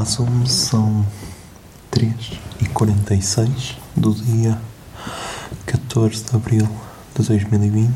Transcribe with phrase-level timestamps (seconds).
[0.00, 1.06] Olá, são, são
[1.90, 2.14] 3
[2.62, 4.58] e 46 do dia
[5.66, 6.66] 14 de abril
[7.14, 7.92] de 2020.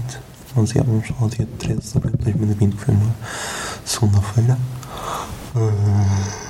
[0.54, 3.16] Nós íamos ao dia 13 de abril de 2020, que foi uma
[3.86, 4.58] segunda-feira.
[5.56, 6.44] Ah.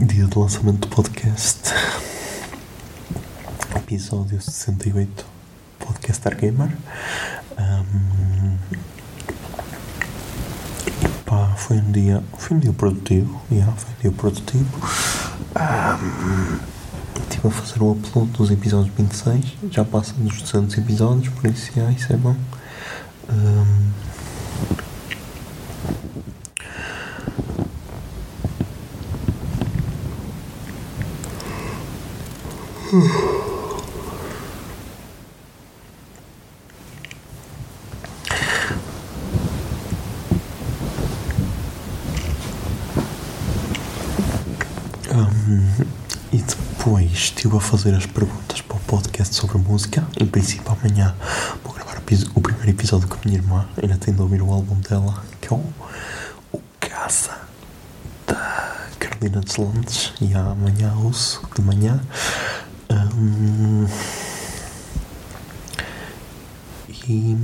[0.00, 1.60] Dia de lançamento do podcast.
[3.76, 5.24] Episódio 68,
[5.78, 6.76] Podcaster Gamer.
[11.60, 14.88] Foi um dia, foi um dia produtivo, yeah, foi um dia produtivo.
[15.54, 16.58] Ahm,
[17.30, 21.70] Estive a fazer o upload dos episódios 26, já passa dos 200 episódios, por isso
[21.76, 22.34] yeah, isso é bom.
[23.30, 23.90] Hum,
[46.32, 50.06] e depois estive a fazer as perguntas para o podcast sobre música.
[50.20, 51.14] Em princípio, amanhã
[51.64, 51.98] vou gravar
[52.34, 53.68] o primeiro episódio com a minha irmã.
[53.82, 55.64] Ainda tenho de ouvir o álbum dela, que é o,
[56.52, 57.36] o Casa
[58.26, 60.12] da Carolina dos Landes.
[60.20, 62.00] E amanhã ouço de manhã.
[62.90, 63.86] Hum,
[67.08, 67.36] e.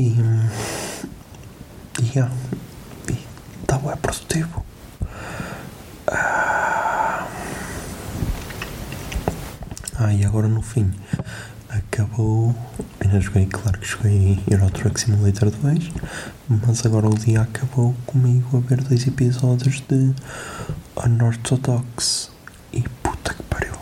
[0.00, 0.16] E.
[2.14, 2.32] yeah,
[3.06, 3.18] E
[3.66, 4.64] tá é produtivo.
[9.98, 10.90] Ah, e agora no fim
[11.68, 12.56] acabou.
[12.98, 15.90] Ainda joguei, claro que joguei Euro Truck Simulator 2,
[16.48, 20.14] mas agora o dia acabou comigo a ver dois episódios de
[20.96, 22.30] Unorthodox.
[22.72, 23.74] E puta que pariu,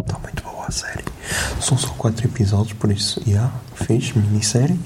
[0.00, 1.04] está muito boa a série.
[1.60, 4.78] São só quatro episódios, por isso, já, yeah, fiz minissérie.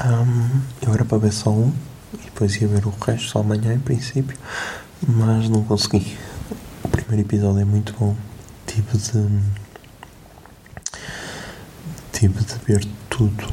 [0.00, 1.72] Um, eu era para ver só um
[2.14, 4.36] e depois ia ver o resto só amanhã em princípio,
[5.06, 6.16] mas não consegui.
[6.82, 8.16] O primeiro episódio é muito bom.
[8.66, 9.42] Tive de.
[12.12, 13.52] Tive de ver tudo.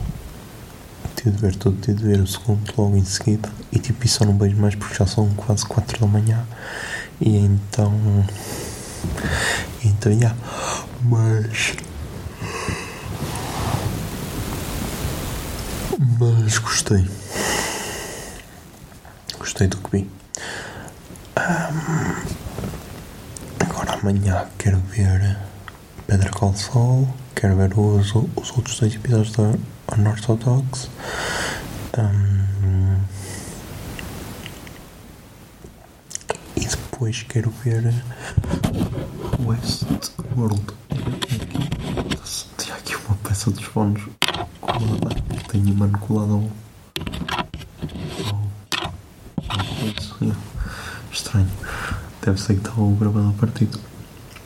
[1.16, 3.50] Tive de ver tudo, tive de ver o segundo logo em seguida.
[3.72, 6.46] E tipo, isso não vejo mais porque já são quase 4 da manhã.
[7.20, 7.94] E então.
[9.84, 10.36] Então, já.
[11.04, 11.76] Mas.
[16.20, 17.08] Mas gostei.
[19.38, 20.12] Gostei do que vi.
[21.38, 22.26] Ahm,
[23.62, 25.38] agora amanhã quero ver
[26.08, 27.08] Pedra Col Sol.
[27.34, 29.54] Quero ver os, os outros dois episódios da
[29.96, 30.90] Unorthodox.
[31.98, 33.00] Ahm,
[36.58, 37.94] e depois quero ver
[39.40, 40.66] Westworld.
[42.58, 44.04] Tinha aqui uma peça dos fones
[44.60, 45.19] colada.
[45.52, 46.52] Tenho colado ao.
[48.28, 48.50] ao.
[49.50, 50.36] ao.
[51.12, 51.50] Estranho.
[52.22, 53.80] Deve ser que está o gravador partido.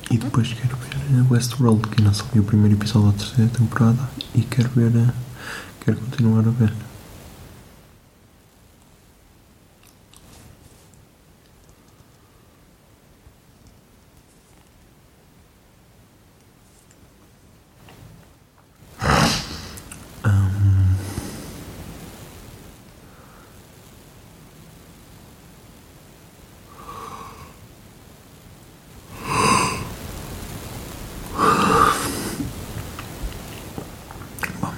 [0.09, 4.09] E depois quero ver Westworld, que ainda só vi o primeiro episódio da terceira temporada.
[4.33, 4.91] E quero ver.
[5.81, 6.73] quero continuar a ver.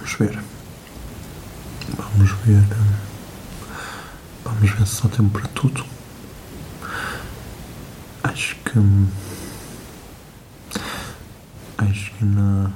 [0.05, 0.39] Vamos ver.
[1.97, 2.63] Vamos ver.
[4.43, 5.83] Vamos ver se dá tempo para tudo.
[8.21, 8.79] Acho que.
[11.79, 12.71] Acho que na.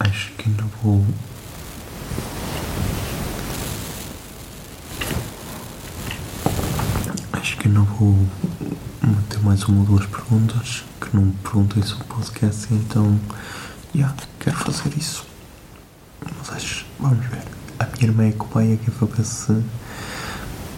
[0.00, 1.06] Acho que ainda vou.
[7.32, 8.26] Acho que ainda vou
[9.02, 13.20] meter mais uma ou duas perguntas que não me perguntei sobre o podcast, então.
[13.96, 15.24] Já, quero fazer isso.
[16.38, 16.84] Mas acho.
[17.00, 17.42] Vamos ver.
[17.78, 19.62] A minha irmã é que vai aqui para ver se.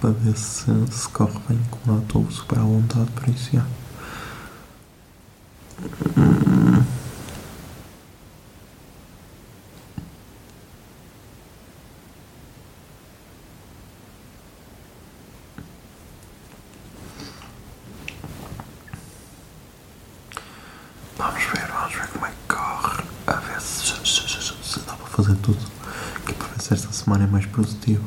[0.00, 3.66] para ver se, se corre bem, como não estou super à vontade, por isso já.
[21.16, 23.02] Vamos ver, vamos ver como é que corre.
[23.26, 25.58] A ver se, se, se, se, se dá para fazer tudo.
[26.24, 28.04] Que para esta semana é mais produtiva.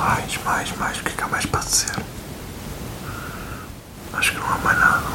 [0.00, 0.98] Mais, mais, mais.
[0.98, 2.02] O que é que há mais para dizer?
[4.14, 5.06] Acho que não há mais nada.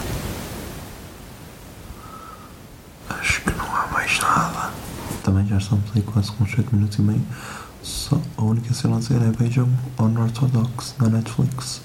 [3.09, 4.71] Acho que não há mais nada.
[5.23, 7.25] Também já estamos aí quase com 7 minutos e meio.
[7.81, 9.67] Só a única cena a dizer é vejam
[9.97, 11.81] Unorthodox na Netflix.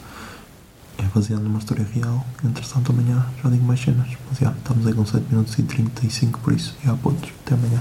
[0.99, 2.27] É baseado numa história real.
[2.45, 4.09] Entretanto, amanhã já digo mais cenas.
[4.29, 6.77] Mas já, estamos aí com 7 minutos e 35 por isso.
[6.85, 7.31] Já, pontos.
[7.47, 7.81] Até amanhã.